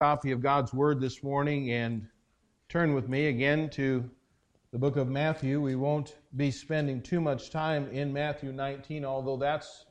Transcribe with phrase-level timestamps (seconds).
[0.00, 2.08] copy of God's Word this morning and
[2.70, 4.08] turn with me again to
[4.72, 5.60] the book of Matthew.
[5.60, 9.84] We won't be spending too much time in Matthew 19, although that's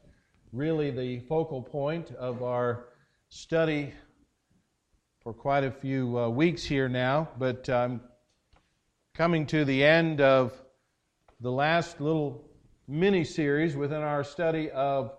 [0.52, 2.86] really the focal point of our
[3.30, 3.94] study
[5.22, 7.30] for quite a few uh, weeks here now.
[7.38, 8.02] But I'm um,
[9.14, 10.60] coming to the end of
[11.40, 12.50] the last little
[12.88, 15.14] mini series within our study of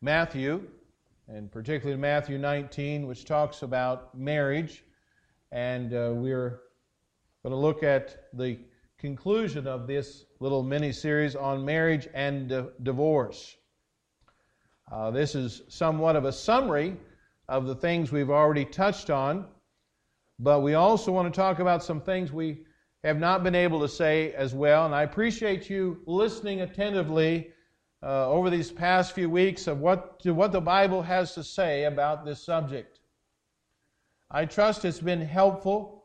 [0.00, 0.68] Matthew
[1.28, 4.84] and particularly Matthew 19, which talks about marriage.
[5.50, 6.60] And uh, we're
[7.42, 8.58] going to look at the
[8.98, 13.56] conclusion of this little mini series on marriage and divorce.
[14.90, 16.96] Uh, this is somewhat of a summary
[17.48, 19.46] of the things we've already touched on,
[20.38, 22.62] but we also want to talk about some things we
[23.02, 24.86] have not been able to say as well.
[24.86, 27.52] And I appreciate you listening attentively
[28.02, 32.24] uh, over these past few weeks of what, what the Bible has to say about
[32.24, 33.00] this subject.
[34.30, 36.04] I trust it's been helpful,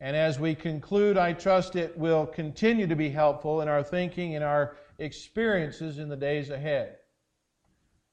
[0.00, 4.34] and as we conclude, I trust it will continue to be helpful in our thinking
[4.34, 6.96] and our experiences in the days ahead.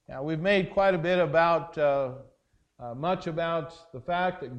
[0.07, 2.11] Now, we've made quite a bit about, uh,
[2.79, 4.51] uh, much about the fact that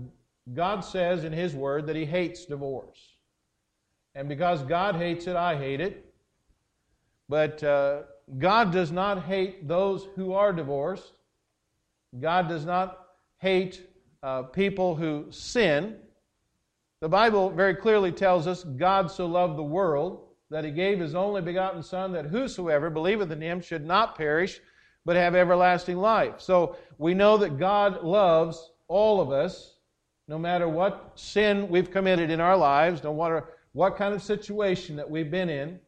[0.55, 2.99] God says in His Word that He hates divorce.
[4.15, 6.13] And because God hates it, I hate it.
[7.29, 8.03] But uh,
[8.39, 11.13] God does not hate those who are divorced.
[12.21, 13.07] God does not
[13.39, 13.87] hate
[14.23, 15.97] uh, people who sin.
[17.01, 21.15] The Bible very clearly tells us God so loved the world that he gave his
[21.15, 24.61] only begotten Son, that whosoever believeth in him should not perish,
[25.05, 26.41] but have everlasting life.
[26.41, 29.77] So we know that God loves all of us,
[30.29, 34.97] no matter what sin we've committed in our lives, no matter what kind of situation
[34.97, 35.79] that we've been in.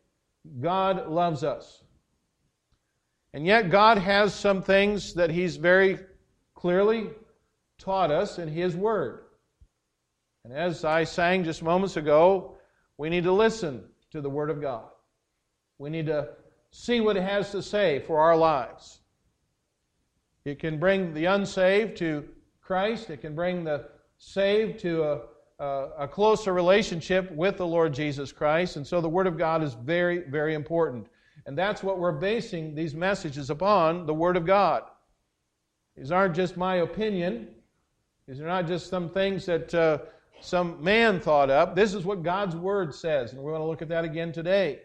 [0.61, 1.83] God loves us.
[3.37, 5.99] And yet, God has some things that He's very
[6.55, 7.11] clearly
[7.77, 9.25] taught us in His Word.
[10.43, 12.57] And as I sang just moments ago,
[12.97, 14.87] we need to listen to the Word of God.
[15.77, 16.31] We need to
[16.71, 19.01] see what it has to say for our lives.
[20.47, 22.27] It can bring the unsaved to
[22.63, 23.85] Christ, it can bring the
[24.17, 25.21] saved to a,
[25.59, 28.77] a, a closer relationship with the Lord Jesus Christ.
[28.77, 31.09] And so the Word of God is very, very important.
[31.47, 34.83] And that's what we're basing these messages upon the Word of God.
[35.97, 37.49] These aren't just my opinion,
[38.29, 39.99] these are not just some things that uh,
[40.41, 41.77] some man thought up.
[41.77, 44.81] This is what God's Word says, and we're going to look at that again today.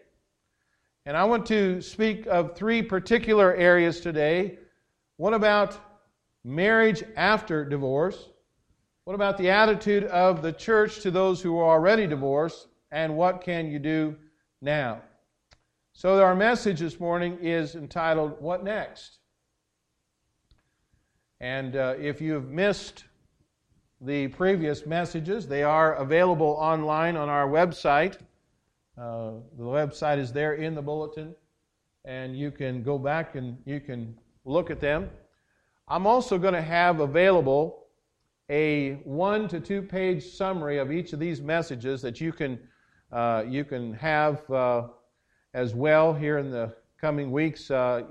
[1.04, 4.58] And I want to speak of three particular areas today.
[5.16, 5.76] What about
[6.44, 8.28] marriage after divorce?
[9.04, 12.68] What about the attitude of the church to those who are already divorced?
[12.92, 14.14] And what can you do
[14.60, 15.02] now?
[15.94, 19.18] So, our message this morning is entitled, What Next?
[21.38, 23.04] And uh, if you've missed
[24.00, 28.16] the previous messages, they are available online on our website.
[28.96, 31.34] Uh, the website is there in the bulletin,
[32.06, 34.16] and you can go back and you can
[34.46, 35.10] look at them.
[35.88, 37.86] I'm also going to have available
[38.48, 42.58] a one to two page summary of each of these messages that you can,
[43.12, 44.88] uh, you can have uh,
[45.54, 47.70] as well here in the coming weeks.
[47.70, 48.02] Uh,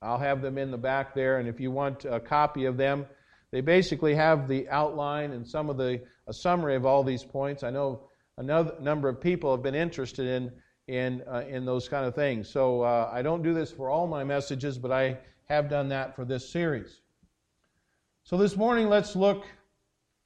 [0.00, 3.06] I'll have them in the back there, and if you want a copy of them,
[3.50, 7.62] they basically have the outline and some of the a summary of all these points.
[7.62, 10.52] I know another number of people have been interested in
[10.86, 12.48] in uh, in those kind of things.
[12.48, 16.14] So uh, I don't do this for all my messages, but I have done that
[16.14, 17.00] for this series.
[18.24, 19.46] So this morning, let's look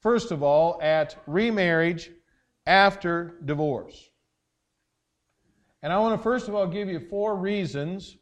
[0.01, 2.11] first of all at remarriage
[2.65, 4.09] after divorce.
[5.83, 8.17] And I want to first of all give you four reasons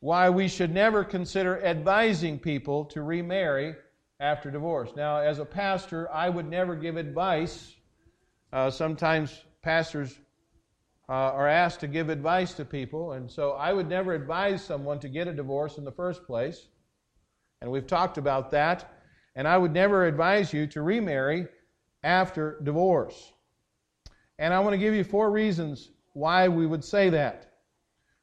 [0.00, 3.74] why we should never consider advising people to remarry
[4.20, 4.90] after divorce.
[4.94, 7.74] Now, as a pastor, I would never give advice.
[8.52, 10.18] Uh, sometimes pastors
[11.08, 15.00] uh, are asked to give advice to people, and so I would never advise someone
[15.00, 16.68] to get a divorce in the first place.
[17.62, 18.92] And we've talked about that.
[19.34, 21.46] And I would never advise you to remarry
[22.02, 23.32] after divorce.
[24.38, 27.52] And I want to give you four reasons why we would say that.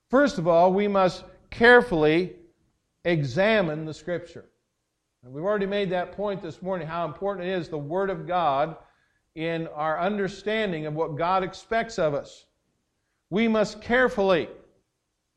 [0.10, 2.34] First of all, we must carefully
[3.06, 4.45] examine the Scripture.
[5.24, 8.25] And we've already made that point this morning how important it is the Word of
[8.25, 8.78] God
[9.36, 12.45] in our understanding of what God expects of us.
[13.30, 14.50] We must carefully,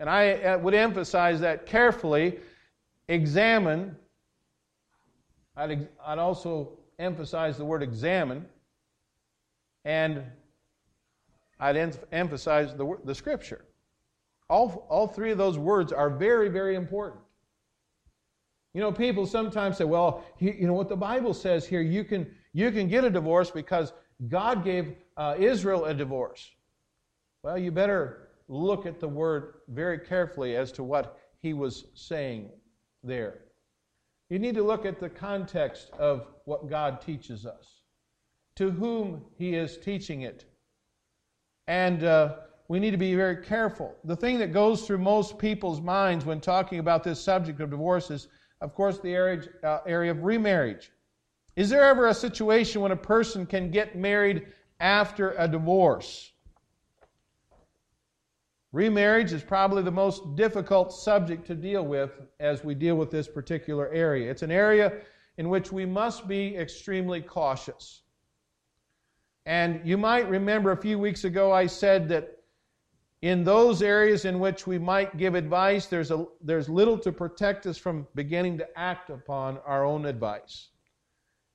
[0.01, 2.39] and I uh, would emphasize that carefully,
[3.09, 3.95] examine.
[5.59, 8.47] I'd, I'd also emphasize the word examine
[9.85, 10.23] and
[11.59, 13.65] I'd em- emphasize the, the scripture.
[14.49, 17.23] All, all three of those words are very, very important.
[18.75, 22.31] You know, people sometimes say, well, you know what the Bible says here, you can,
[22.53, 23.93] you can get a divorce because
[24.29, 26.51] God gave uh, Israel a divorce.
[27.43, 32.51] Well, you better look at the word very carefully as to what he was saying
[33.03, 33.41] there.
[34.29, 37.81] You need to look at the context of what God teaches us,
[38.57, 40.45] to whom he is teaching it.
[41.69, 42.37] And uh,
[42.69, 43.95] we need to be very careful.
[44.05, 48.11] The thing that goes through most people's minds when talking about this subject of divorce
[48.11, 48.29] is,
[48.61, 50.91] of course, the area, uh, area of remarriage.
[51.57, 54.47] Is there ever a situation when a person can get married
[54.81, 56.33] after a divorce?
[58.73, 63.27] Remarriage is probably the most difficult subject to deal with as we deal with this
[63.27, 64.31] particular area.
[64.31, 65.01] It's an area
[65.39, 68.03] in which we must be extremely cautious.
[69.47, 72.33] And you might remember a few weeks ago I said that
[73.23, 77.65] in those areas in which we might give advice, there's, a, there's little to protect
[77.67, 80.69] us from beginning to act upon our own advice.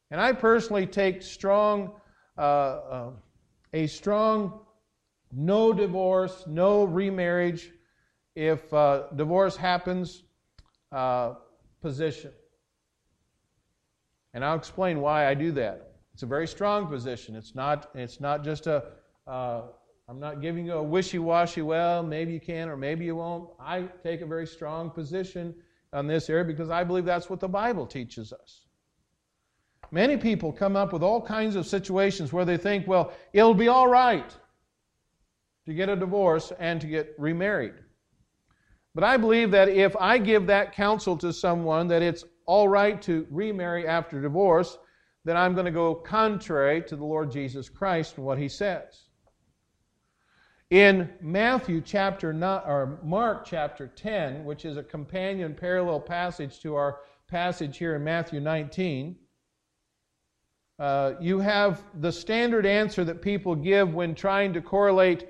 [0.09, 1.91] And I personally take strong,
[2.37, 3.09] uh, uh,
[3.73, 4.61] a strong
[5.33, 7.71] no divorce, no remarriage
[8.35, 10.23] if uh, divorce happens
[10.91, 11.35] uh,
[11.81, 12.31] position.
[14.33, 15.90] And I'll explain why I do that.
[16.21, 17.35] It's a very strong position.
[17.35, 18.83] It's not, it's not just a,
[19.25, 19.63] uh,
[20.07, 23.49] I'm not giving you a wishy washy, well, maybe you can or maybe you won't.
[23.59, 25.55] I take a very strong position
[25.91, 28.67] on this area because I believe that's what the Bible teaches us.
[29.89, 33.67] Many people come up with all kinds of situations where they think, well, it'll be
[33.67, 34.31] all right
[35.65, 37.73] to get a divorce and to get remarried.
[38.93, 43.01] But I believe that if I give that counsel to someone that it's all right
[43.01, 44.77] to remarry after divorce,
[45.23, 49.03] then I'm going to go contrary to the Lord Jesus Christ and what he says.
[50.69, 56.75] In Matthew chapter 9, or Mark chapter 10, which is a companion parallel passage to
[56.75, 59.15] our passage here in Matthew 19,
[60.79, 65.27] uh, you have the standard answer that people give when trying to correlate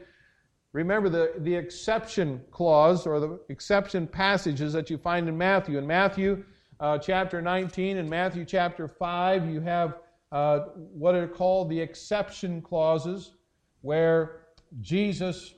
[0.73, 5.77] Remember the, the exception clause or the exception passages that you find in Matthew.
[5.77, 6.45] In Matthew
[6.81, 9.99] uh, chapter 19 and Matthew chapter 5, you have
[10.31, 13.33] uh, what are called the exception clauses,
[13.81, 14.47] where
[14.81, 15.53] Jesus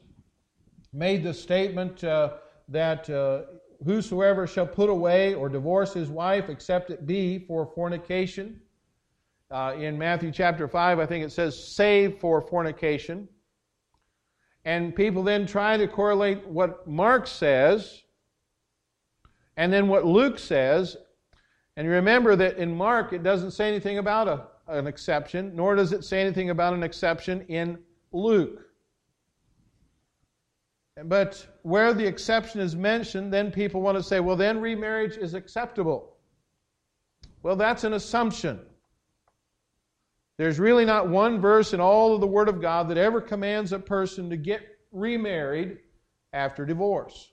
[0.92, 2.34] made the statement uh,
[2.68, 3.44] that uh,
[3.86, 8.60] whosoever shall put away or divorce his wife, except it be for fornication.
[9.50, 13.30] Uh, in Matthew chapter 5, I think it says, save for fornication.
[14.66, 18.04] And people then try to correlate what Mark says
[19.56, 20.98] and then what Luke says.
[21.75, 25.92] And remember that in Mark, it doesn't say anything about a, an exception, nor does
[25.92, 27.80] it say anything about an exception in
[28.12, 28.62] Luke.
[31.06, 35.34] But where the exception is mentioned, then people want to say, well, then remarriage is
[35.34, 36.18] acceptable.
[37.42, 38.60] Well, that's an assumption.
[40.38, 43.74] There's really not one verse in all of the Word of God that ever commands
[43.74, 44.62] a person to get
[44.92, 45.80] remarried
[46.31, 47.31] after divorce.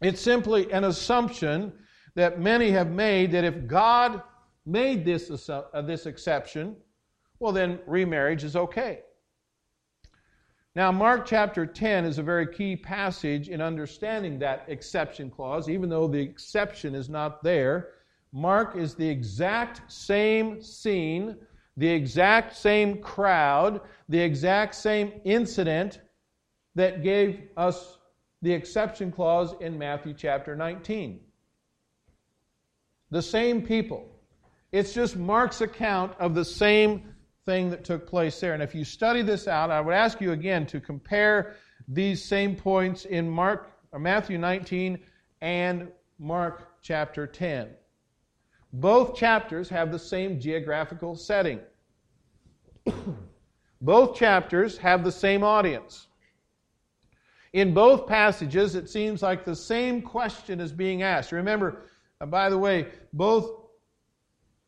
[0.00, 1.72] It's simply an assumption
[2.14, 4.22] that many have made that if God
[4.66, 6.76] made this, uh, this exception,
[7.38, 9.00] well, then remarriage is okay.
[10.74, 15.88] Now, Mark chapter 10 is a very key passage in understanding that exception clause, even
[15.88, 17.94] though the exception is not there.
[18.32, 21.36] Mark is the exact same scene
[21.80, 23.80] the exact same crowd,
[24.10, 26.00] the exact same incident
[26.74, 27.98] that gave us
[28.42, 31.20] the exception clause in Matthew chapter 19.
[33.10, 34.06] The same people.
[34.72, 37.14] It's just Mark's account of the same
[37.44, 38.54] thing that took place there.
[38.54, 41.56] And if you study this out, I would ask you again to compare
[41.88, 44.98] these same points in Mark or Matthew 19
[45.40, 45.88] and
[46.18, 47.70] Mark chapter 10.
[48.72, 51.60] Both chapters have the same geographical setting.
[53.80, 56.06] both chapters have the same audience.
[57.52, 61.32] In both passages, it seems like the same question is being asked.
[61.32, 61.82] Remember,
[62.20, 63.50] uh, by the way, both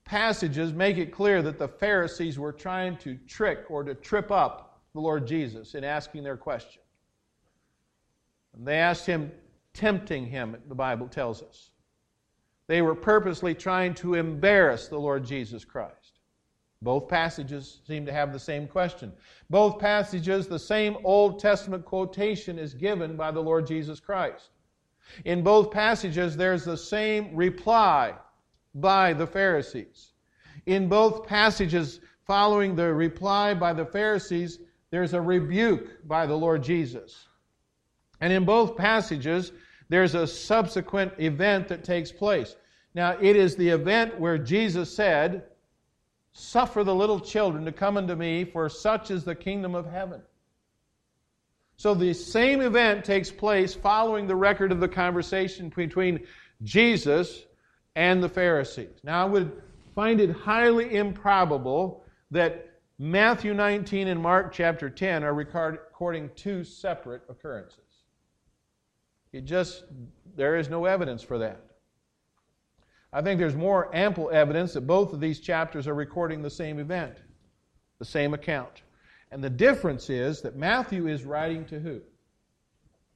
[0.05, 4.81] passages make it clear that the Pharisees were trying to trick or to trip up
[4.95, 6.83] the Lord Jesus in asking their question.
[8.55, 9.31] And they asked him,
[9.73, 11.71] tempting him, the Bible tells us.
[12.67, 16.21] They were purposely trying to embarrass the Lord Jesus Christ.
[16.83, 19.13] Both passages seem to have the same question.
[19.49, 24.51] Both passages, the same Old Testament quotation is given by the Lord Jesus Christ.
[25.25, 28.15] In both passages, there's the same reply
[28.75, 30.13] by the Pharisees.
[30.67, 34.59] In both passages, following the reply by the Pharisees,
[34.91, 37.29] there's a rebuke by the Lord Jesus.
[38.21, 39.53] And in both passages,
[39.89, 42.57] there's a subsequent event that takes place.
[42.95, 45.45] Now, it is the event where Jesus said,
[46.33, 50.23] Suffer the little children to come unto me, for such is the kingdom of heaven.
[51.83, 56.25] So the same event takes place following the record of the conversation between
[56.63, 57.43] Jesus
[57.97, 59.01] and the Pharisees.
[59.03, 59.61] Now, I would
[59.93, 62.71] find it highly improbable that
[63.01, 67.81] Matthew 19 and Mark chapter 10 are recording two separate occurrences.
[69.33, 69.83] It just,
[70.37, 71.67] there is no evidence for that.
[73.13, 76.79] I think there's more ample evidence that both of these chapters are recording the same
[76.79, 77.17] event,
[77.99, 78.83] the same account.
[79.33, 82.03] And the difference is that Matthew is writing to who?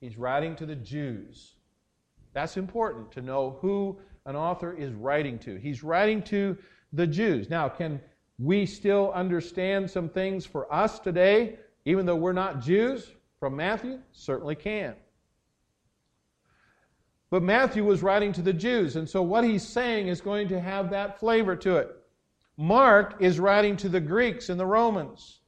[0.00, 1.56] He's writing to the Jews.
[2.32, 5.56] That's important to know who an author is writing to.
[5.56, 6.56] He's writing to
[6.94, 7.50] the Jews.
[7.50, 8.00] Now, can
[8.38, 13.98] we still understand some things for us today, even though we're not Jews, from Matthew?
[14.12, 14.94] Certainly can.
[17.28, 20.60] But Matthew was writing to the Jews, and so what he's saying is going to
[20.60, 21.94] have that flavor to it.
[22.56, 25.40] Mark is writing to the Greeks and the Romans.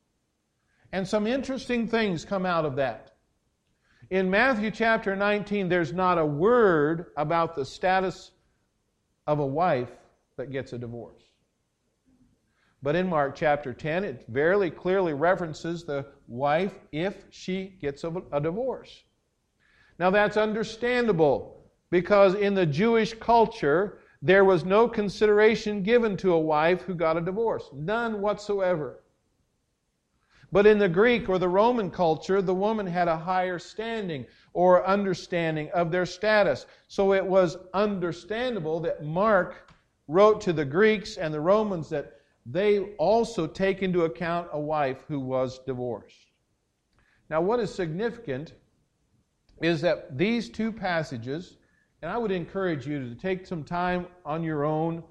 [0.93, 3.13] And some interesting things come out of that.
[4.11, 8.31] In Matthew chapter 19, there's not a word about the status
[9.27, 9.91] of a wife
[10.37, 11.23] that gets a divorce.
[12.83, 18.13] But in Mark chapter 10, it very clearly references the wife if she gets a,
[18.33, 19.05] a divorce.
[19.99, 26.39] Now, that's understandable because in the Jewish culture, there was no consideration given to a
[26.39, 27.69] wife who got a divorce.
[27.75, 29.01] None whatsoever.
[30.51, 34.87] But in the Greek or the Roman culture, the woman had a higher standing or
[34.87, 36.67] understanding of their status.
[36.87, 39.71] So it was understandable that Mark
[40.07, 42.15] wrote to the Greeks and the Romans that
[42.47, 46.33] they also take into account a wife who was divorced.
[47.29, 48.55] Now, what is significant
[49.61, 51.59] is that these two passages
[52.03, 55.03] and I would encourage you to take some time on your own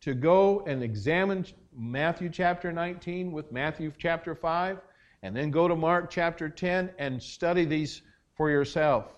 [0.00, 1.44] to go and examine
[1.76, 4.78] Matthew chapter 19 with Matthew chapter 5,
[5.22, 8.02] and then go to Mark chapter 10 and study these
[8.34, 9.14] for yourself.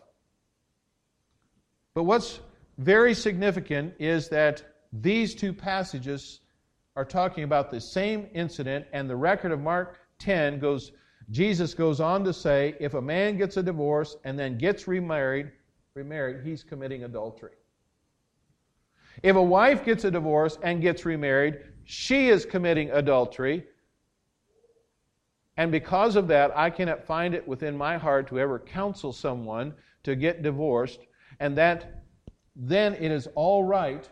[1.95, 2.41] But what's
[2.79, 6.41] very significant is that these two passages
[6.97, 10.93] are talking about the same incident, and the record of Mark 10 goes,
[11.31, 15.51] Jesus goes on to say, if a man gets a divorce and then gets remarried,
[15.95, 17.53] remarried, he's committing adultery.
[19.23, 23.65] If a wife gets a divorce and gets remarried, she is committing adultery.
[25.57, 29.75] And because of that, I cannot find it within my heart to ever counsel someone
[30.03, 31.01] to get divorced,
[31.41, 32.05] and that
[32.57, 34.09] then it is all right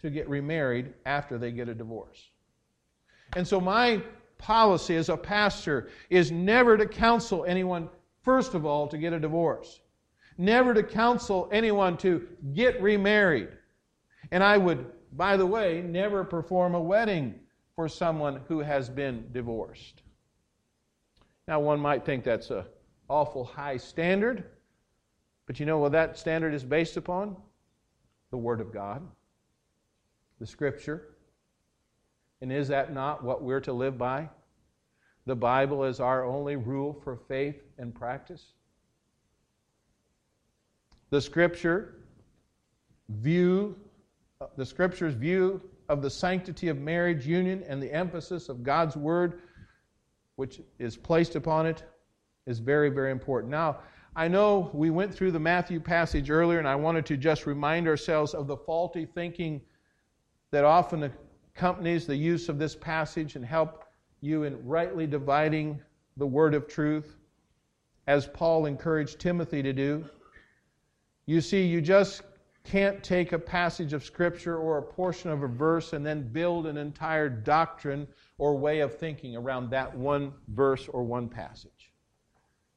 [0.00, 2.30] to get remarried after they get a divorce.
[3.36, 4.02] And so, my
[4.38, 7.88] policy as a pastor is never to counsel anyone,
[8.22, 9.80] first of all, to get a divorce
[10.38, 13.48] never to counsel anyone to get remarried.
[14.30, 17.38] And I would, by the way, never perform a wedding
[17.74, 20.02] for someone who has been divorced.
[21.48, 22.64] Now, one might think that's an
[23.08, 24.44] awful high standard,
[25.46, 27.36] but you know what that standard is based upon?
[28.30, 29.02] The Word of God,
[30.40, 31.16] the Scripture.
[32.40, 34.28] And is that not what we're to live by?
[35.26, 38.54] The Bible is our only rule for faith and practice
[41.14, 41.94] the scripture
[43.08, 43.76] view
[44.56, 49.42] the scripture's view of the sanctity of marriage union and the emphasis of God's word
[50.36, 51.84] which is placed upon it
[52.46, 53.50] is very very important.
[53.50, 53.78] Now,
[54.16, 57.88] I know we went through the Matthew passage earlier and I wanted to just remind
[57.88, 59.60] ourselves of the faulty thinking
[60.50, 61.10] that often
[61.54, 63.84] accompanies the use of this passage and help
[64.20, 65.80] you in rightly dividing
[66.16, 67.16] the word of truth
[68.06, 70.04] as Paul encouraged Timothy to do.
[71.26, 72.22] You see, you just
[72.64, 76.66] can't take a passage of Scripture or a portion of a verse and then build
[76.66, 81.92] an entire doctrine or way of thinking around that one verse or one passage.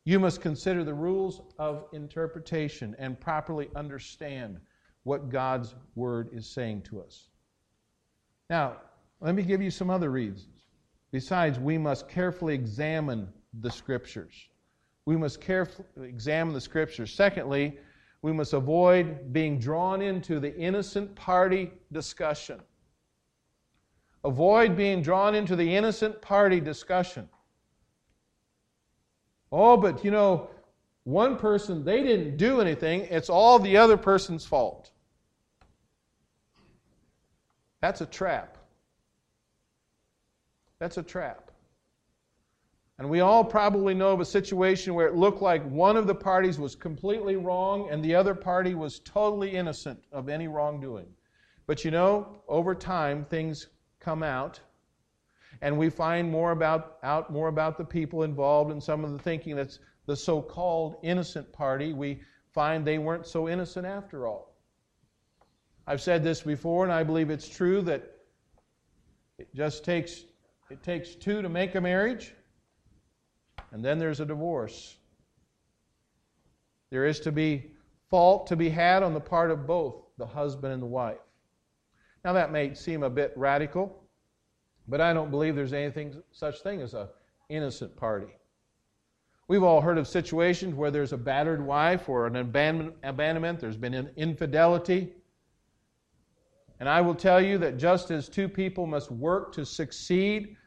[0.04, 4.60] You must consider the rules of interpretation and properly understand
[5.04, 7.30] what God's Word is saying to us.
[8.50, 8.78] Now,
[9.22, 10.66] let me give you some other reasons.
[11.12, 13.30] Besides, we must carefully examine
[13.62, 14.50] the Scriptures.
[15.06, 17.14] We must carefully examine the Scriptures.
[17.14, 17.78] Secondly,
[18.28, 22.60] we must avoid being drawn into the innocent party discussion.
[24.26, 27.30] Avoid being drawn into the innocent party discussion.
[29.50, 30.50] Oh, but you know,
[31.06, 34.92] one person, they didn't do anything, it's all the other person's fault.
[37.80, 38.58] That's a trap.
[40.80, 41.47] That's a trap.
[43.00, 46.16] And we all probably know of a situation where it looked like one of the
[46.16, 51.08] parties was completely wrong and the other party was totally innocent of any wrongdoing.
[51.68, 53.68] But you know, over time, things
[54.00, 54.60] come out,
[55.62, 59.20] and we find more about, out more about the people involved in some of the
[59.20, 61.94] thinking that's the so called innocent party.
[61.94, 64.56] We find they weren't so innocent after all.
[65.86, 68.12] I've said this before, and I believe it's true that
[69.38, 70.24] it just takes
[70.70, 72.34] it takes two to make a marriage,
[73.72, 74.98] and then there's a divorce.
[76.90, 77.72] There is to be
[78.10, 81.18] fault to be had on the part of both the husband and the wife.
[82.24, 84.04] Now that may seem a bit radical,
[84.88, 87.08] but I don't believe there's anything such thing as an
[87.50, 88.34] innocent party.
[89.50, 93.94] We've all heard of situations where there's a battered wife or an abandonment, there's been
[93.94, 95.14] an infidelity.
[96.80, 100.58] And I will tell you that just as two people must work to succeed,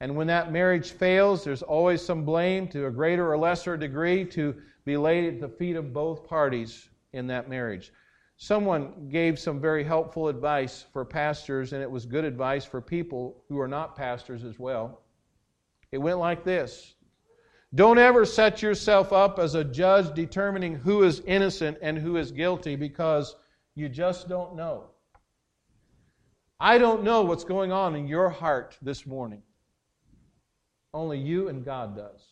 [0.00, 4.24] and when that marriage fails, there's always some blame to a greater or lesser degree
[4.26, 7.92] to be laid at the feet of both parties in that marriage.
[8.36, 13.42] Someone gave some very helpful advice for pastors, and it was good advice for people
[13.48, 15.00] who are not pastors as well.
[15.90, 16.94] It went like this
[17.74, 22.30] Don't ever set yourself up as a judge determining who is innocent and who is
[22.30, 23.34] guilty because
[23.74, 24.90] you just don't know.
[26.60, 29.42] I don't know what's going on in your heart this morning.
[30.96, 32.22] Only you and God does.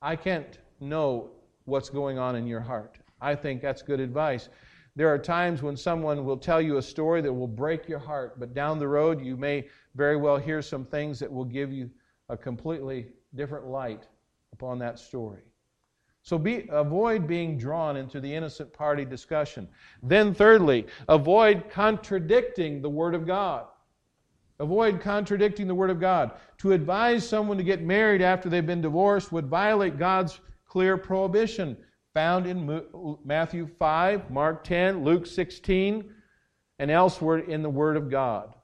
[0.00, 1.32] I can't know
[1.66, 2.96] what's going on in your heart.
[3.20, 4.48] I think that's good advice.
[4.96, 8.40] There are times when someone will tell you a story that will break your heart,
[8.40, 11.90] but down the road you may very well hear some things that will give you
[12.30, 14.08] a completely different light
[14.54, 15.42] upon that story.
[16.22, 19.68] So be, avoid being drawn into the innocent party discussion.
[20.02, 23.66] Then, thirdly, avoid contradicting the Word of God.
[24.58, 26.32] Avoid contradicting the Word of God.
[26.58, 31.76] To advise someone to get married after they've been divorced would violate God's clear prohibition
[32.14, 32.82] found in
[33.24, 36.12] Matthew 5, Mark 10, Luke 16,
[36.78, 38.54] and elsewhere in the Word of God.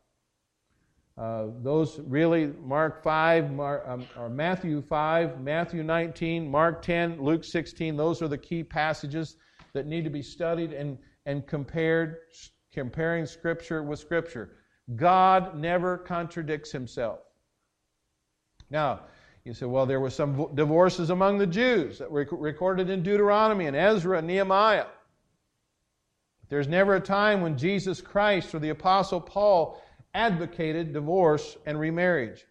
[1.16, 7.42] Uh, those really, Mark 5, Mark, um, or Matthew 5, Matthew 19, Mark 10, Luke
[7.42, 9.36] 16, those are the key passages
[9.72, 10.96] that need to be studied and,
[11.26, 12.18] and compared,
[12.72, 14.57] comparing Scripture with Scripture.
[14.96, 17.20] God never contradicts himself.
[18.70, 19.00] Now,
[19.44, 23.66] you say, well, there were some divorces among the Jews that were recorded in Deuteronomy
[23.66, 24.86] and Ezra and Nehemiah.
[26.48, 29.82] There's never a time when Jesus Christ or the Apostle Paul
[30.14, 32.44] advocated divorce and remarriage.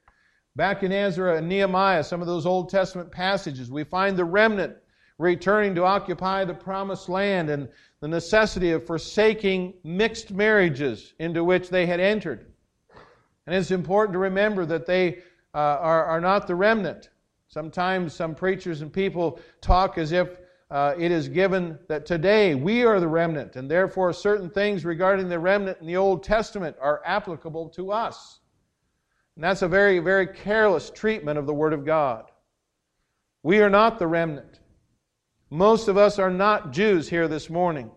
[0.56, 4.76] Back in Ezra and Nehemiah, some of those Old Testament passages, we find the remnant
[5.17, 11.69] returning to occupy the promised land and the necessity of forsaking mixed marriages into which
[11.69, 12.51] they had entered.
[13.45, 15.19] And it's important to remember that they
[15.53, 17.10] uh, are, are not the remnant.
[17.47, 22.83] Sometimes some preachers and people talk as if uh, it is given that today we
[22.83, 27.01] are the remnant, and therefore certain things regarding the remnant in the Old Testament are
[27.05, 28.41] applicable to us.
[29.36, 32.31] And that's a very, very careless treatment of the Word of God.
[33.43, 34.60] We are not the remnant.
[35.49, 37.89] Most of us are not Jews here this morning.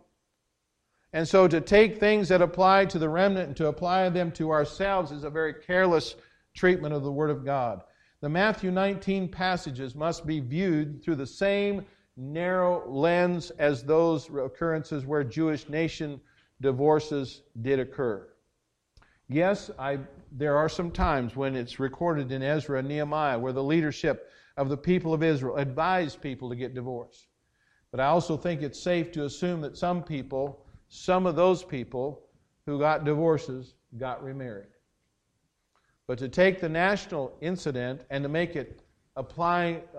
[1.12, 4.52] And so to take things that apply to the remnant and to apply them to
[4.52, 6.14] ourselves is a very careless
[6.54, 7.82] treatment of the Word of God.
[8.20, 11.84] The Matthew 19 passages must be viewed through the same
[12.16, 16.20] narrow lens as those occurrences where Jewish nation
[16.60, 18.28] divorces did occur.
[19.28, 19.98] Yes, I,
[20.30, 24.68] there are some times when it's recorded in Ezra and Nehemiah where the leadership of
[24.68, 27.26] the people of Israel advised people to get divorced.
[27.90, 32.22] But I also think it's safe to assume that some people, some of those people
[32.66, 34.68] who got divorces, got remarried.
[36.06, 38.82] But to take the national incident and to make it
[39.16, 39.98] apply, uh,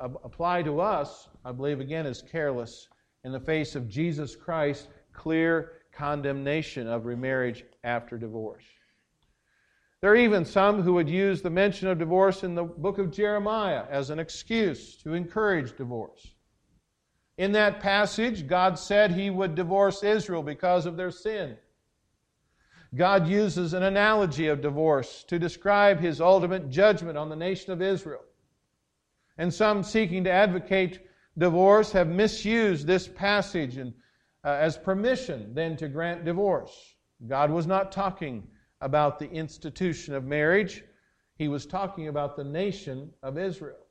[0.00, 2.88] uh, apply to us, I believe again is careless
[3.24, 8.64] in the face of Jesus Christ's clear condemnation of remarriage after divorce.
[10.00, 13.10] There are even some who would use the mention of divorce in the book of
[13.10, 16.34] Jeremiah as an excuse to encourage divorce.
[17.38, 21.56] In that passage, God said he would divorce Israel because of their sin.
[22.96, 27.80] God uses an analogy of divorce to describe his ultimate judgment on the nation of
[27.80, 28.24] Israel.
[29.36, 33.94] And some seeking to advocate divorce have misused this passage and,
[34.42, 36.96] uh, as permission then to grant divorce.
[37.28, 38.48] God was not talking
[38.80, 40.82] about the institution of marriage,
[41.36, 43.87] he was talking about the nation of Israel.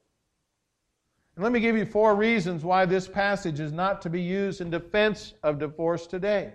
[1.37, 4.59] And let me give you four reasons why this passage is not to be used
[4.59, 6.53] in defense of divorce today.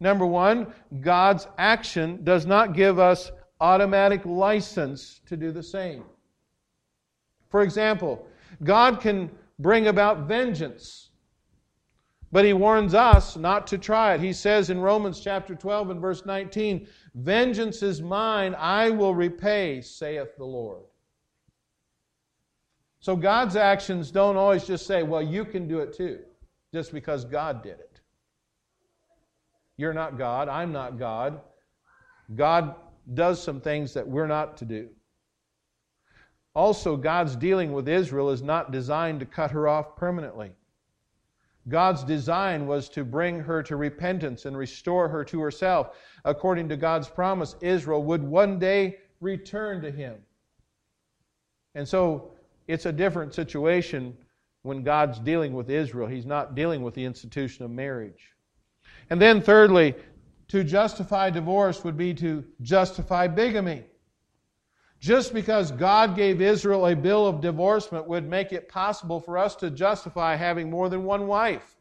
[0.00, 6.04] Number one, God's action does not give us automatic license to do the same.
[7.50, 8.26] For example,
[8.62, 11.10] God can bring about vengeance,
[12.32, 14.20] But he warns us not to try it.
[14.20, 19.80] He says in Romans chapter 12 and verse 19, Vengeance is mine, I will repay,
[19.82, 20.82] saith the Lord.
[23.04, 26.20] So God's actions don't always just say, well, you can do it too,
[26.72, 28.00] just because God did it.
[29.76, 31.42] You're not God, I'm not God.
[32.34, 32.76] God
[33.12, 34.88] does some things that we're not to do.
[36.54, 40.52] Also, God's dealing with Israel is not designed to cut her off permanently.
[41.68, 45.94] God's design was to bring her to repentance and restore her to herself.
[46.24, 50.14] According to God's promise, Israel would one day return to Him.
[51.74, 52.30] And so
[52.66, 54.16] it's a different situation
[54.62, 56.08] when God's dealing with Israel.
[56.08, 58.32] He's not dealing with the institution of marriage.
[59.10, 59.94] And then, thirdly,
[60.48, 63.84] to justify divorce would be to justify bigamy.
[65.00, 69.54] Just because God gave Israel a bill of divorcement would make it possible for us
[69.56, 71.76] to justify having more than one wife.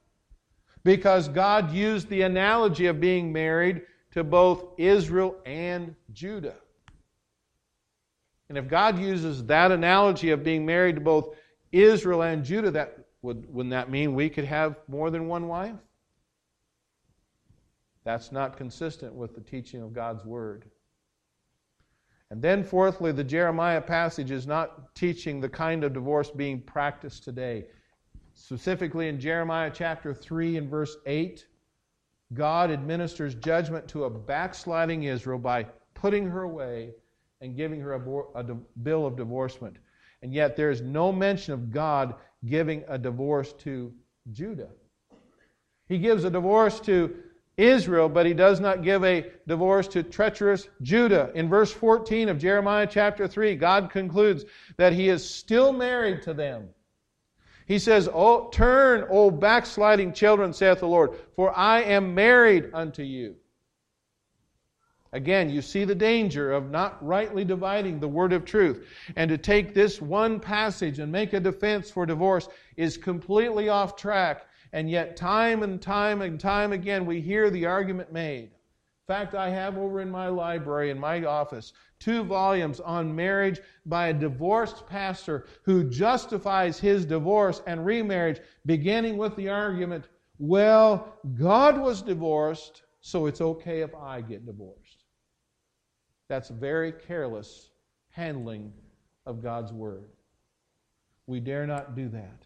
[0.83, 6.55] Because God used the analogy of being married to both Israel and Judah.
[8.53, 11.35] And if God uses that analogy of being married to both
[11.71, 15.73] Israel and Judah, that would, wouldn't that mean we could have more than one wife?
[18.03, 20.65] That's not consistent with the teaching of God's Word.
[22.29, 27.23] And then, fourthly, the Jeremiah passage is not teaching the kind of divorce being practiced
[27.23, 27.65] today.
[28.35, 31.43] Specifically in Jeremiah chapter 3 and verse 8,
[32.35, 36.93] God administers judgment to a backsliding Israel by putting her away
[37.43, 39.75] and giving her a, a bill of divorcement.
[40.21, 43.93] And yet, there is no mention of God giving a divorce to
[44.31, 44.69] Judah.
[45.87, 47.13] He gives a divorce to
[47.57, 51.31] Israel, but he does not give a divorce to treacherous Judah.
[51.35, 54.45] In verse 14 of Jeremiah chapter 3, God concludes
[54.77, 56.69] that he is still married to them.
[57.65, 63.03] He says, oh, Turn, O backsliding children, saith the Lord, for I am married unto
[63.03, 63.35] you.
[65.13, 68.85] Again, you see the danger of not rightly dividing the word of truth.
[69.15, 73.95] And to take this one passage and make a defense for divorce is completely off
[73.95, 78.45] track and yet, time and time and time again, we hear the argument made.
[78.45, 83.61] In fact, I have over in my library, in my office, two volumes on marriage
[83.85, 90.07] by a divorced pastor who justifies his divorce and remarriage, beginning with the argument
[90.39, 94.82] well, God was divorced, so it's okay if I get divorced.
[96.29, 97.69] That's very careless
[98.09, 98.73] handling
[99.25, 100.09] of God's Word.
[101.27, 102.43] We dare not do that.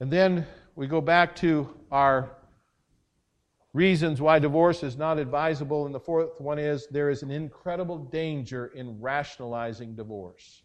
[0.00, 2.30] And then we go back to our
[3.72, 5.86] reasons why divorce is not advisable.
[5.86, 10.62] And the fourth one is there is an incredible danger in rationalizing divorce.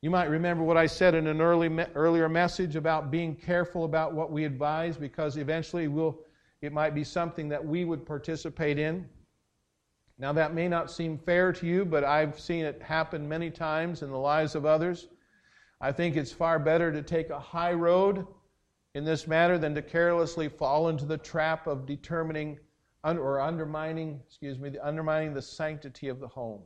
[0.00, 4.14] You might remember what I said in an early, earlier message about being careful about
[4.14, 6.20] what we advise because eventually we'll,
[6.60, 9.08] it might be something that we would participate in.
[10.18, 14.02] Now, that may not seem fair to you, but I've seen it happen many times
[14.02, 15.06] in the lives of others.
[15.80, 18.26] I think it's far better to take a high road
[18.94, 22.58] in this matter than to carelessly fall into the trap of determining
[23.04, 26.62] or undermining, excuse me, undermining the sanctity of the home.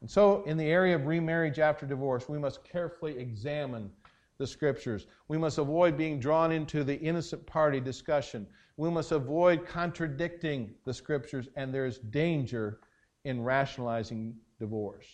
[0.00, 3.92] And so, in the area of remarriage after divorce, we must carefully examine
[4.40, 5.06] the scriptures.
[5.28, 8.46] We must avoid being drawn into the innocent party discussion.
[8.78, 12.80] We must avoid contradicting the scriptures, and there's danger
[13.24, 15.06] in rationalizing divorce.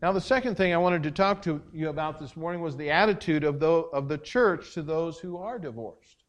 [0.00, 2.90] Now, the second thing I wanted to talk to you about this morning was the
[2.90, 6.24] attitude of the, of the church to those who are divorced.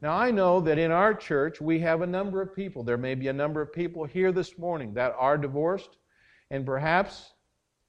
[0.00, 2.82] Now, I know that in our church we have a number of people.
[2.82, 5.98] There may be a number of people here this morning that are divorced,
[6.50, 7.34] and perhaps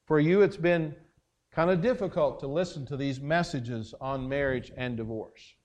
[0.05, 0.93] for you it's been
[1.57, 5.55] kind of difficult to listen to these messages on marriage and divorce.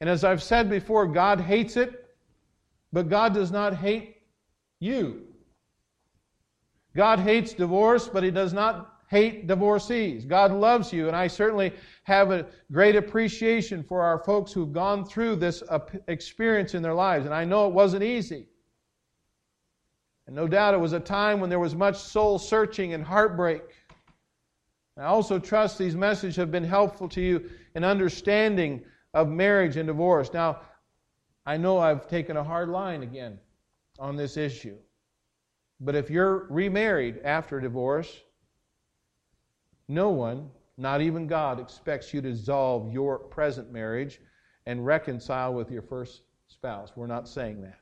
[0.00, 2.06] And as I've said before, God hates it,
[2.92, 4.18] but God does not hate
[4.78, 5.22] you.
[6.94, 10.24] God hates divorce, but He does not hate divorcees.
[10.24, 11.72] God loves you, and I certainly
[12.04, 15.64] have a great appreciation for our folks who've gone through this
[16.06, 17.24] experience in their lives.
[17.24, 18.46] And I know it wasn't easy.
[20.28, 23.62] And no doubt it was a time when there was much soul searching and heartbreak.
[24.98, 29.86] I also trust these messages have been helpful to you in understanding of marriage and
[29.86, 30.32] divorce.
[30.32, 30.60] Now,
[31.46, 33.38] I know I've taken a hard line again
[33.98, 34.76] on this issue.
[35.80, 38.20] But if you're remarried after divorce,
[39.88, 44.20] no one, not even God, expects you to dissolve your present marriage
[44.66, 46.92] and reconcile with your first spouse.
[46.94, 47.81] We're not saying that.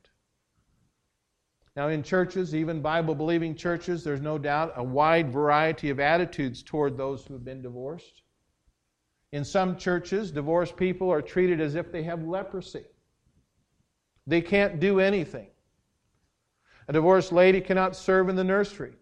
[1.80, 6.62] Now, in churches, even Bible believing churches, there's no doubt a wide variety of attitudes
[6.62, 8.20] toward those who have been divorced.
[9.32, 12.84] In some churches, divorced people are treated as if they have leprosy.
[14.26, 15.48] They can't do anything.
[16.88, 18.92] A divorced lady cannot serve in the nursery.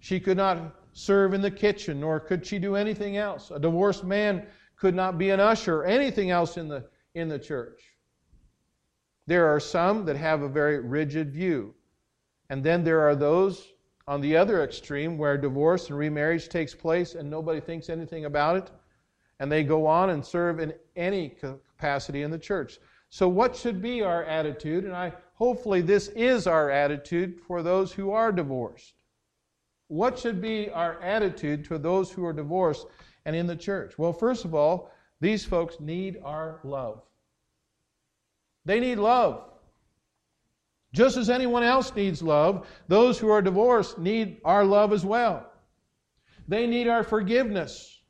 [0.00, 3.52] She could not serve in the kitchen, nor could she do anything else.
[3.52, 6.84] A divorced man could not be an usher or anything else in the,
[7.14, 7.80] in the church.
[9.28, 11.76] There are some that have a very rigid view.
[12.50, 13.68] And then there are those
[14.06, 18.56] on the other extreme where divorce and remarriage takes place and nobody thinks anything about
[18.56, 18.70] it.
[19.40, 22.78] And they go on and serve in any capacity in the church.
[23.10, 24.84] So, what should be our attitude?
[24.84, 28.94] And I hopefully this is our attitude for those who are divorced.
[29.88, 32.86] What should be our attitude to those who are divorced
[33.26, 33.98] and in the church?
[33.98, 37.02] Well, first of all, these folks need our love.
[38.64, 39.51] They need love.
[40.92, 45.50] Just as anyone else needs love, those who are divorced need our love as well.
[46.48, 48.00] They need our forgiveness.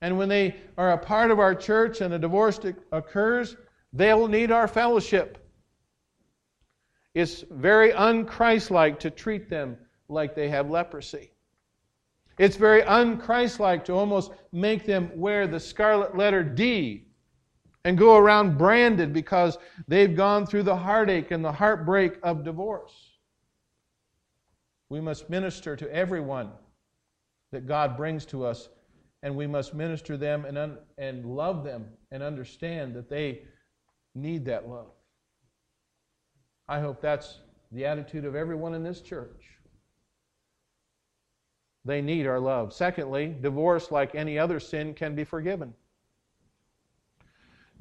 [0.00, 2.58] And when they are a part of our church and a divorce
[2.92, 3.56] occurs,
[3.92, 5.38] they'll need our fellowship.
[7.14, 9.76] It's very unchristlike to treat them
[10.08, 11.32] like they have leprosy.
[12.38, 17.06] It's very unchristlike to almost make them wear the scarlet letter D
[17.84, 22.92] and go around branded because they've gone through the heartache and the heartbreak of divorce.
[24.88, 26.50] We must minister to everyone
[27.50, 28.68] that God brings to us,
[29.22, 33.42] and we must minister them and, un- and love them and understand that they
[34.14, 34.90] need that love.
[36.68, 37.38] I hope that's
[37.72, 39.44] the attitude of everyone in this church.
[41.84, 42.72] They need our love.
[42.72, 45.74] Secondly, divorce, like any other sin, can be forgiven.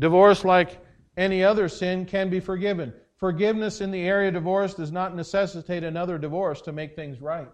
[0.02, 0.84] Divorce, like
[1.16, 2.92] any other sin, can be forgiven.
[3.18, 7.48] Forgiveness in the area of divorce does not necessitate another divorce to make things right.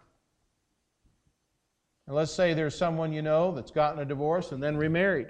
[2.07, 5.27] And let's say there's someone you know that's gotten a divorce and then remarried.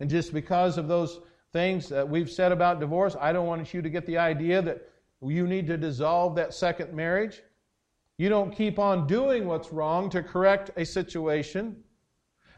[0.00, 1.20] And just because of those
[1.52, 4.80] things that we've said about divorce, I don't want you to get the idea that
[5.20, 7.42] you need to dissolve that second marriage.
[8.16, 11.84] You don't keep on doing what's wrong to correct a situation.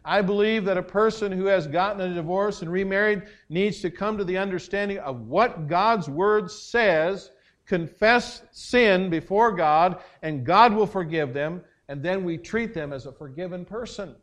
[0.07, 4.16] I believe that a person who has gotten a divorce and remarried needs to come
[4.16, 7.33] to the understanding of what God's Word says,
[7.66, 13.07] confess sin before God, and God will forgive them, and then we treat them as
[13.07, 14.14] a forgiven person.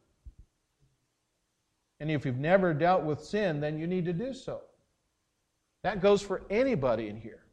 [1.99, 4.61] And if you've never dealt with sin, then you need to do so.
[5.83, 7.43] That goes for anybody in here.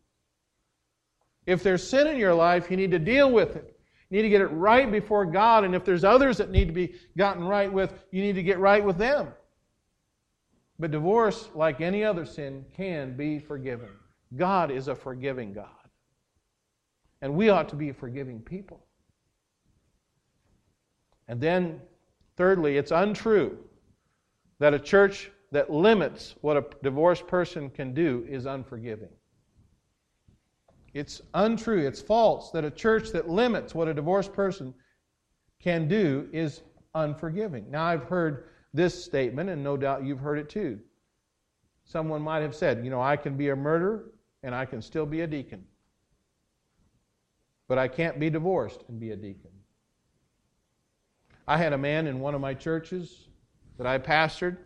[1.47, 3.80] If there's sin in your life, you need to deal with it.
[4.11, 5.65] Need to get it right before God.
[5.65, 8.59] And if there's others that need to be gotten right with, you need to get
[8.59, 9.29] right with them.
[10.79, 13.91] But divorce, like any other sin, can be forgiven.
[14.37, 15.69] God is a forgiving God.
[17.23, 18.85] And we ought to be forgiving people.
[21.29, 21.81] And then,
[22.37, 23.59] thirdly, it's untrue
[24.59, 29.11] that a church that limits what a divorced person can do is unforgiving.
[30.93, 34.75] It's untrue, it's false that a church that limits what a divorced person
[35.61, 36.63] can do is
[36.95, 37.71] unforgiving.
[37.71, 40.81] Now, I've heard this statement, and no doubt you've heard it too.
[41.85, 45.07] Someone might have said, You know, I can be a murderer and I can still
[45.07, 45.65] be a deacon,
[47.69, 49.51] but I can't be divorced and be a deacon.
[51.47, 53.29] I had a man in one of my churches
[53.77, 54.57] that I pastored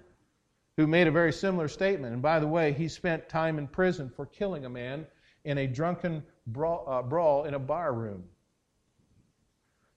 [0.76, 2.12] who made a very similar statement.
[2.12, 5.06] And by the way, he spent time in prison for killing a man
[5.44, 8.24] in a drunken brawl, uh, brawl in a bar room.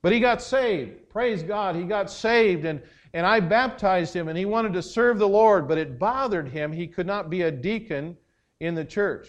[0.02, 1.10] But he got saved.
[1.10, 1.76] Praise God.
[1.76, 2.82] He got saved, and,
[3.14, 6.72] and I baptized him, and he wanted to serve the Lord, but it bothered him.
[6.72, 8.16] He could not be a deacon
[8.60, 9.28] in the church.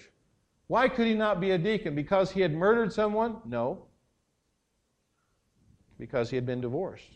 [0.66, 1.94] Why could he not be a deacon?
[1.94, 3.38] Because he had murdered someone?
[3.46, 3.86] No.
[5.98, 7.10] Because he had been divorced.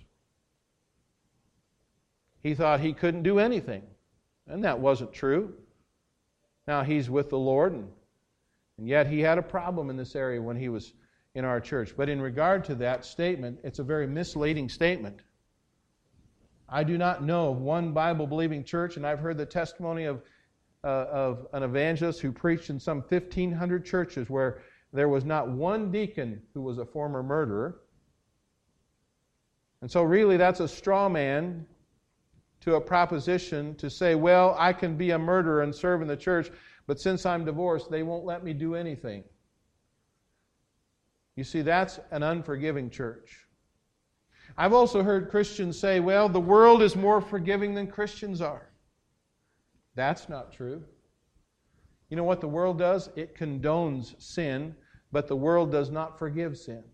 [2.43, 3.83] He thought he couldn't do anything.
[4.49, 5.55] And that wasn't true.
[6.67, 7.91] Now he's with the Lord, and
[8.83, 10.95] and yet he had a problem in this area when he was
[11.37, 11.95] in our church.
[11.97, 15.21] But in regard to that statement, it's a very misleading statement.
[16.69, 20.21] I do not know of one Bible believing church, and I've heard the testimony of,
[20.83, 25.93] uh, of an evangelist who preached in some 1,500 churches where there was not one
[25.93, 27.83] deacon who was a former murderer.
[29.81, 31.67] And so, really, that's a straw man
[32.63, 36.17] to a proposition to say, well, I can be a murderer and serve in the
[36.17, 36.51] church.
[36.93, 39.25] But since I'm divorced, they won't let me do anything.
[41.37, 43.47] You see, that's an unforgiving church.
[44.59, 48.69] I've also heard Christians say, well, the world is more forgiving than Christians are.
[49.95, 50.85] That's not true.
[52.11, 53.09] You know what the world does?
[53.17, 54.77] It condones sin.
[55.13, 56.85] but the world does not forgive sin.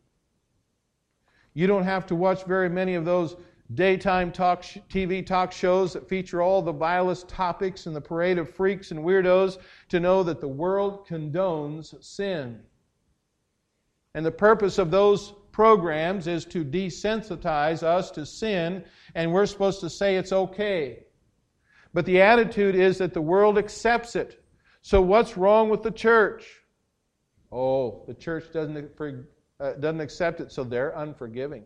[1.55, 3.35] You don't have to watch very many of those
[3.75, 8.49] daytime talk TV talk shows that feature all the vilest topics and the parade of
[8.49, 9.59] freaks and weirdos
[9.91, 12.61] to know that the world condones sin.
[14.15, 19.81] And the purpose of those programs is to desensitize us to sin, and we're supposed
[19.81, 21.05] to say it's okay.
[21.93, 24.43] But the attitude is that the world accepts it.
[24.83, 26.47] So, what's wrong with the church?
[27.51, 28.91] Oh, the church doesn't,
[29.61, 31.65] uh, doesn't accept it, so they're unforgiving.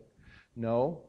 [0.55, 1.01] No.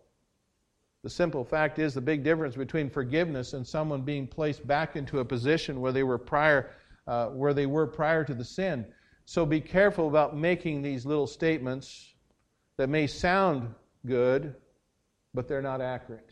[1.04, 5.18] The simple fact is the big difference between forgiveness and someone being placed back into
[5.18, 6.70] a position where they were prior,
[7.06, 8.86] uh, where they were prior to the sin.
[9.26, 12.14] So be careful about making these little statements
[12.78, 13.74] that may sound
[14.06, 14.54] good,
[15.34, 16.30] but they're not accurate.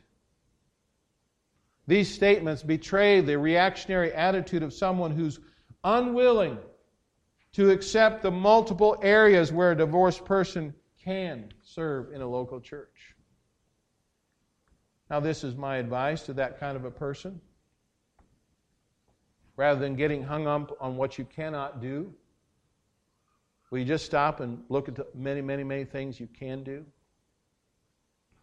[1.87, 5.38] These statements betray the reactionary attitude of someone who's
[5.85, 6.56] unwilling
[7.52, 10.72] to accept the multiple areas where a divorced person
[11.04, 13.12] can serve in a local church.
[15.12, 17.38] Now, this is my advice to that kind of a person.
[19.59, 22.14] Rather than getting hung up on what you cannot do,
[23.70, 26.87] will you just stop and look at the many, many, many things you can do?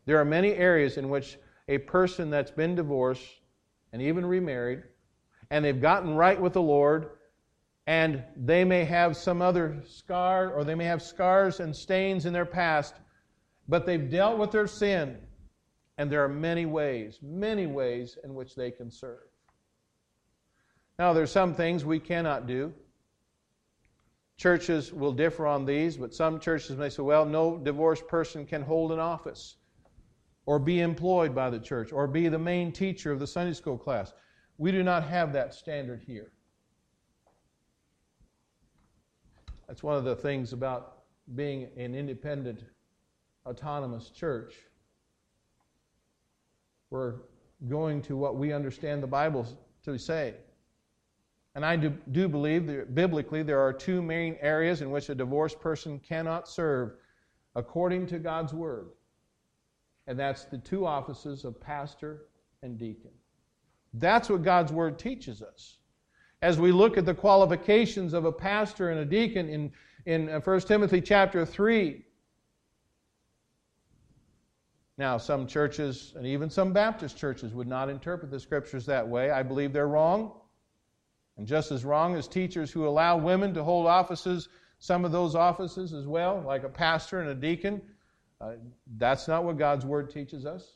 [0.05, 3.25] There are many areas in which a person that's been divorced
[3.91, 4.83] and even remarried,
[5.49, 7.09] and they've gotten right with the Lord,
[7.87, 12.33] and they may have some other scar, or they may have scars and stains in
[12.33, 12.93] their past,
[13.67, 15.17] but they've dealt with their sin,
[15.99, 19.19] and there are many ways, many ways in which they can serve.
[20.97, 22.73] Now, there's some things we cannot do.
[24.37, 28.61] Churches will differ on these, but some churches may say, well, no divorced person can
[28.61, 29.57] hold an office
[30.45, 33.77] or be employed by the church or be the main teacher of the Sunday school
[33.77, 34.13] class.
[34.57, 36.31] We do not have that standard here.
[39.67, 40.99] That's one of the things about
[41.35, 42.63] being an independent,
[43.45, 44.53] autonomous church.
[46.89, 47.15] We're
[47.67, 49.47] going to what we understand the Bible
[49.83, 50.35] to say.
[51.55, 55.15] And I do, do believe that biblically there are two main areas in which a
[55.15, 56.93] divorced person cannot serve
[57.55, 58.89] according to God's Word
[60.09, 62.25] and that's the two offices of pastor
[62.63, 63.11] and deacon.
[63.93, 65.77] That's what God's Word teaches us.
[66.41, 69.71] As we look at the qualifications of a pastor and a deacon in,
[70.07, 72.03] in 1 uh, Timothy chapter 3,
[74.99, 79.31] now, some churches and even some Baptist churches would not interpret the scriptures that way.
[79.31, 80.33] I believe they're wrong.
[81.37, 85.35] And just as wrong as teachers who allow women to hold offices, some of those
[85.35, 87.81] offices as well, like a pastor and a deacon,
[88.41, 88.55] uh,
[88.97, 90.75] that's not what God's Word teaches us.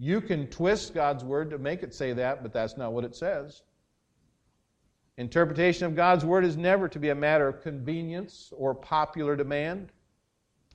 [0.00, 3.14] You can twist God's Word to make it say that, but that's not what it
[3.14, 3.62] says.
[5.18, 9.92] Interpretation of God's Word is never to be a matter of convenience or popular demand.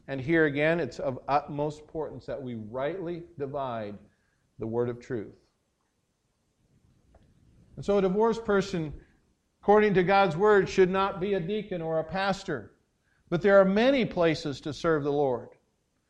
[0.08, 3.98] And here again, it's of utmost importance that we rightly divide
[4.60, 5.36] the Word of truth.
[7.76, 8.94] And so, a divorced person,
[9.62, 12.72] according to God's Word, should not be a deacon or a pastor.
[13.30, 15.50] But there are many places to serve the Lord.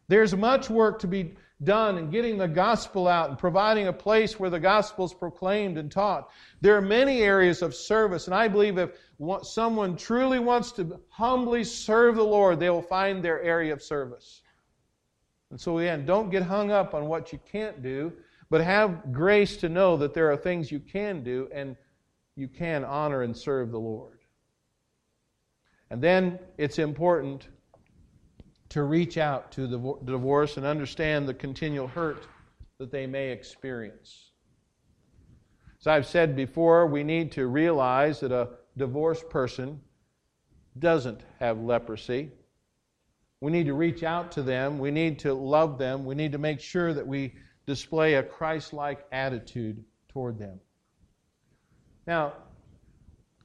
[0.08, 1.34] There's much work to be
[1.64, 5.78] done in getting the gospel out and providing a place where the gospel is proclaimed
[5.78, 6.30] and taught.
[6.62, 8.92] There are many areas of service, and I believe if
[9.42, 14.42] someone truly wants to humbly serve the Lord, they will find their area of service.
[15.50, 18.14] And so, again, don't get hung up on what you can't do,
[18.50, 21.76] but have grace to know that there are things you can do and
[22.36, 24.20] you can honor and serve the Lord.
[25.90, 27.48] And then it's important
[28.70, 32.28] to reach out to the divorce and understand the continual hurt
[32.78, 34.32] that they may experience.
[35.80, 39.82] As I've said before, we need to realize that a divorced person
[40.80, 42.32] doesn't have leprosy.
[43.42, 44.80] We need to reach out to them.
[44.80, 46.06] We need to love them.
[46.06, 47.36] We need to make sure that we
[47.66, 50.60] display a Christ like attitude toward them.
[52.06, 52.34] Now,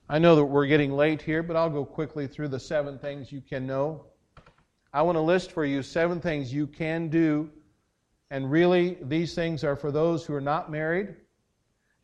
[0.08, 3.32] I know that we're getting late here, but I'll go quickly through the seven things
[3.32, 4.04] you can know
[4.94, 7.50] I want to list for you seven things you can do.
[8.30, 11.16] And really, these things are for those who are not married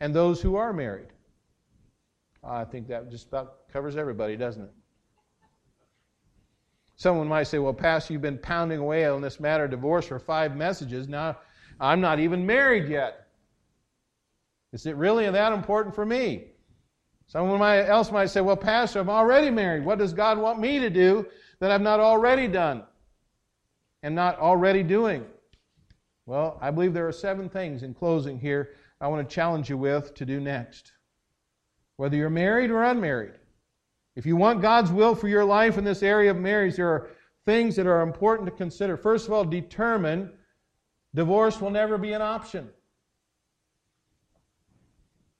[0.00, 1.08] and those who are married.
[2.42, 4.72] I think that just about covers everybody, doesn't it?
[6.96, 10.18] Someone might say, Well, Pastor, you've been pounding away on this matter of divorce for
[10.18, 11.08] five messages.
[11.08, 11.38] Now,
[11.80, 13.28] I'm not even married yet.
[14.72, 16.46] Is it really that important for me?
[17.28, 19.84] Someone else might say, Well, Pastor, I'm already married.
[19.84, 21.26] What does God want me to do
[21.60, 22.84] that I've not already done
[24.02, 25.24] and not already doing?
[26.26, 28.70] Well, I believe there are seven things in closing here
[29.00, 30.92] I want to challenge you with to do next.
[31.98, 33.34] Whether you're married or unmarried,
[34.18, 37.10] If you want God's will for your life in this area of marriage, there are
[37.46, 38.96] things that are important to consider.
[38.96, 40.32] First of all, determine
[41.14, 42.68] divorce will never be an option.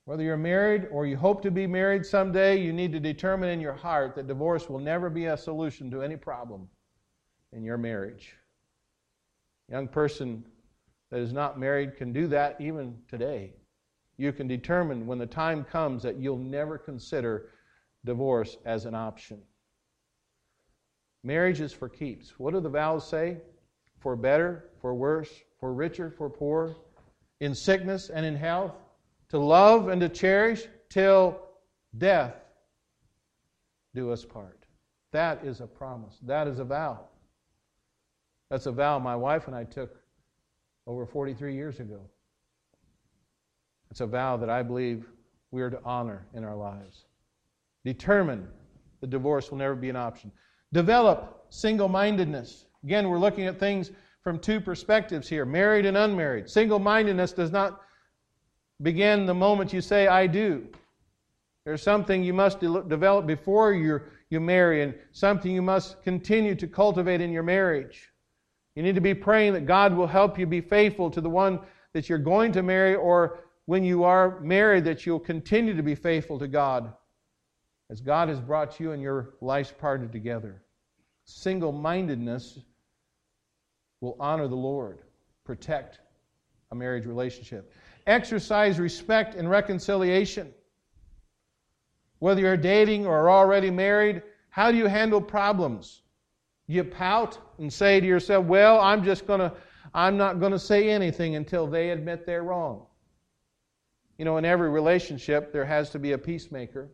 [0.05, 3.61] Whether you're married or you hope to be married someday, you need to determine in
[3.61, 6.69] your heart that divorce will never be a solution to any problem
[7.53, 8.37] in your marriage.
[9.69, 10.45] A young person
[11.11, 13.55] that is not married can do that even today.
[14.19, 17.51] You can determine when the time comes that you'll never consider
[18.05, 19.41] divorce as an option.
[21.23, 22.39] Marriage is for keeps.
[22.39, 23.39] What do the vows say?
[24.01, 26.77] For better, for worse, for richer, for poor,
[27.41, 28.75] in sickness and in health
[29.31, 31.41] to love and to cherish till
[31.97, 32.35] death
[33.95, 34.65] do us part.
[35.13, 36.19] That is a promise.
[36.23, 37.01] That is a vow.
[38.51, 39.95] That's a vow my wife and I took
[40.87, 42.01] over 43 years ago.
[43.91, 45.07] It's a vow that I believe
[45.51, 47.05] we are to honor in our lives.
[47.85, 48.47] Determine
[49.01, 50.31] that divorce will never be an option.
[50.73, 52.67] Develop single mindedness.
[52.85, 53.91] Again, we're looking at things
[54.23, 56.51] from two perspectives here married and unmarried.
[56.51, 57.81] Single mindedness does not
[58.83, 60.67] begin the moment you say, I do.
[61.65, 66.55] There's something you must de- develop before you you marry, and something you must continue
[66.55, 68.11] to cultivate in your marriage.
[68.75, 71.61] You need to be praying that God will help you be faithful to the one
[71.95, 73.39] that you're going to marry, or
[73.69, 76.91] when you are married, that you'll continue to be faithful to God
[77.91, 80.63] as God has brought you and your life's partner together.
[81.27, 82.61] Single mindedness
[84.01, 85.03] will honor the Lord,
[85.45, 86.01] protect
[86.71, 87.75] a marriage relationship
[88.07, 90.55] exercise respect and reconciliation.
[92.21, 96.01] Whether you're dating or are already married, how do you handle problems?
[96.69, 99.53] You pout and say to yourself, "Well, I'm just going to
[99.93, 102.88] I'm not going to say anything until they admit they're wrong."
[104.19, 106.91] You know, in every relationship there has to be a peacemaker.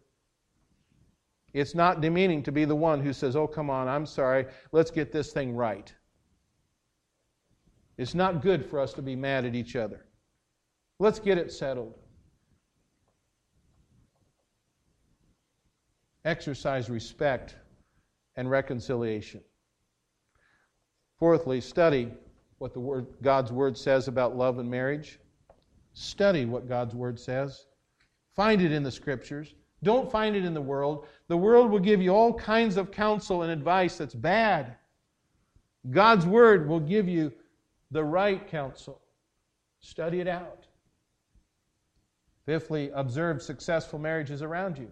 [1.55, 4.47] It's not demeaning to be the one who says, "Oh, come on, I'm sorry.
[4.73, 5.93] Let's get this thing right."
[7.97, 10.05] It's not good for us to be mad at each other.
[10.99, 11.99] Let's get it settled.
[16.25, 17.57] Exercise respect
[18.37, 19.43] and reconciliation.
[21.19, 22.13] Fourthly, study
[22.59, 25.21] what the word, God's Word says about love and marriage.
[25.95, 27.67] Study what God's Word says.
[28.35, 29.55] Find it in the Scriptures.
[29.83, 31.07] Don't find it in the world.
[31.29, 34.77] The world will give you all kinds of counsel and advice that's bad.
[35.91, 37.33] God's Word will give you
[37.91, 39.01] the right counsel.
[39.81, 40.67] Study it out.
[42.47, 44.91] Fifthly, observe successful marriages around you.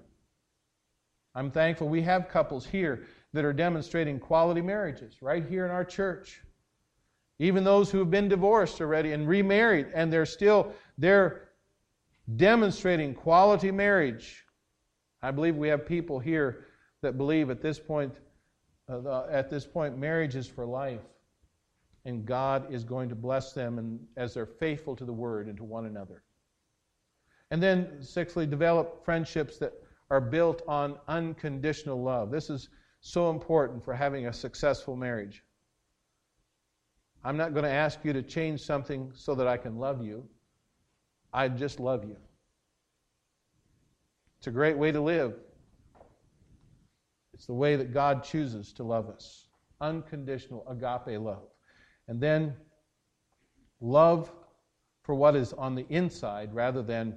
[1.34, 5.84] I'm thankful we have couples here that are demonstrating quality marriages right here in our
[5.84, 6.42] church.
[7.38, 10.72] Even those who have been divorced already and remarried, and they're still
[11.02, 11.48] they're
[12.36, 14.44] demonstrating quality marriage.
[15.20, 16.66] I believe we have people here
[17.00, 18.14] that believe at this point
[18.88, 21.00] uh, at this point marriage is for life
[22.04, 25.56] and God is going to bless them and as they're faithful to the word and
[25.56, 26.22] to one another.
[27.50, 29.72] And then, sixthly, develop friendships that
[30.10, 32.30] are built on unconditional love.
[32.30, 32.68] This is
[33.00, 35.42] so important for having a successful marriage.
[37.24, 40.24] I'm not going to ask you to change something so that I can love you.
[41.32, 42.16] I just love you.
[44.38, 45.34] It's a great way to live.
[47.32, 49.46] It's the way that God chooses to love us
[49.82, 51.42] unconditional agape love.
[52.08, 52.54] And then
[53.80, 54.32] love
[55.02, 57.16] for what is on the inside rather than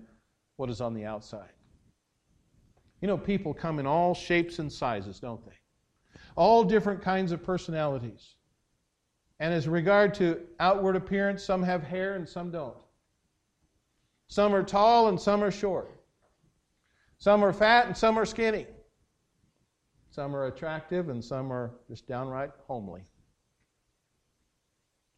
[0.58, 1.52] what is on the outside.
[3.02, 5.54] You know, people come in all shapes and sizes, don't they?
[6.36, 8.36] All different kinds of personalities.
[9.40, 12.76] And as regard to outward appearance, some have hair and some don't.
[14.28, 15.92] Some are tall and some are short.
[17.18, 18.68] Some are fat and some are skinny.
[20.12, 23.04] Some are attractive and some are just downright homely.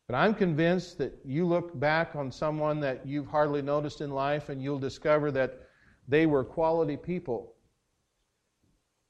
[0.07, 4.49] But I'm convinced that you look back on someone that you've hardly noticed in life
[4.49, 5.59] and you'll discover that
[6.07, 7.53] they were quality people.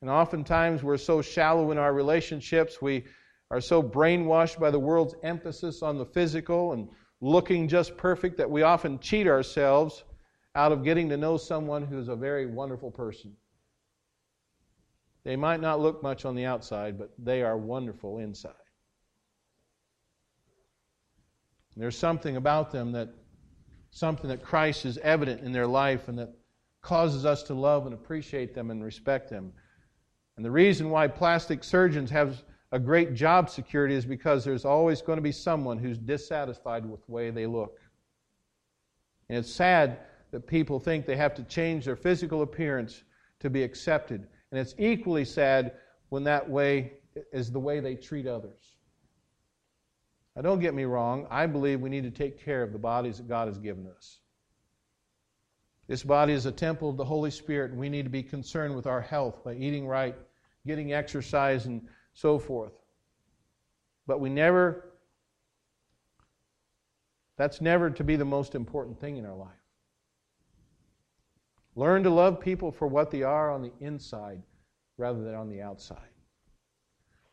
[0.01, 3.05] And oftentimes we're so shallow in our relationships, we
[3.51, 6.89] are so brainwashed by the world's emphasis on the physical and
[7.21, 10.03] looking just perfect that we often cheat ourselves
[10.55, 13.35] out of getting to know someone who's a very wonderful person.
[15.23, 18.53] They might not look much on the outside, but they are wonderful inside.
[21.75, 23.09] There's something about them that
[23.91, 26.33] something that Christ is evident in their life and that
[26.81, 29.53] causes us to love and appreciate them and respect them.
[30.37, 35.01] And the reason why plastic surgeons have a great job security is because there's always
[35.01, 37.79] going to be someone who's dissatisfied with the way they look.
[39.29, 39.99] And it's sad
[40.31, 43.03] that people think they have to change their physical appearance
[43.39, 45.73] to be accepted And it's equally sad
[46.09, 46.93] when that way
[47.31, 48.75] is the way they treat others.
[50.35, 51.27] Now, don't get me wrong.
[51.29, 54.19] I believe we need to take care of the bodies that God has given us.
[55.87, 58.75] This body is a temple of the Holy Spirit, and we need to be concerned
[58.75, 60.15] with our health by eating right,
[60.65, 61.81] getting exercise, and
[62.17, 62.73] so forth.
[64.07, 64.93] But we never,
[67.37, 69.49] that's never to be the most important thing in our life.
[71.75, 74.41] Learn to love people for what they are on the inside
[74.97, 76.09] rather than on the outside.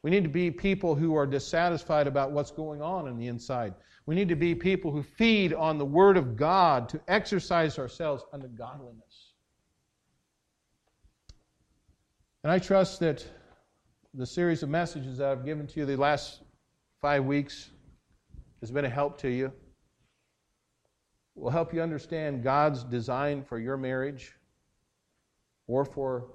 [0.03, 3.73] We need to be people who are dissatisfied about what's going on in the inside.
[4.05, 8.23] We need to be people who feed on the Word of God to exercise ourselves
[8.35, 9.33] unto godliness.
[12.43, 13.27] And I trust that
[14.17, 16.43] the series of messages that I've given to you the last
[17.01, 17.71] five weeks
[18.61, 19.53] has been a help to you.
[21.35, 24.33] Will help you understand God's design for your marriage
[25.67, 26.29] or for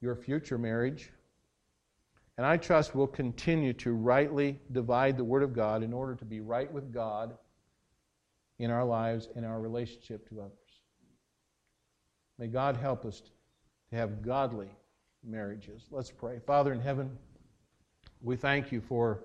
[0.00, 1.10] your future marriage.
[2.38, 6.24] And I trust we'll continue to rightly divide the Word of God in order to
[6.24, 7.36] be right with God
[8.60, 10.52] in our lives, in our relationship to others.
[12.38, 13.20] May God help us
[13.90, 14.68] to have godly
[15.26, 15.82] marriages.
[15.90, 16.38] Let's pray.
[16.46, 17.10] Father in heaven,
[18.22, 19.24] we thank you for